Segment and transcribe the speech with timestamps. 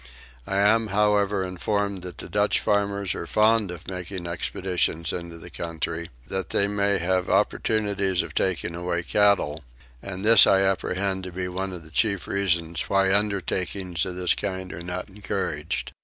[0.47, 5.51] I am however informed that the Dutch farmers are fond of making expeditions into the
[5.51, 9.63] country, that they may have opportunities of taking away cattle;
[10.01, 14.33] and this I apprehend to be one of the chief reasons why undertakings of this
[14.33, 15.91] kind are not encouraged.